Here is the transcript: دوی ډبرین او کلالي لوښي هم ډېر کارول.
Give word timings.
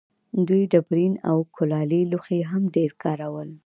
دوی 0.47 0.63
ډبرین 0.71 1.13
او 1.29 1.37
کلالي 1.55 2.01
لوښي 2.11 2.39
هم 2.49 2.63
ډېر 2.75 2.91
کارول. 3.03 3.49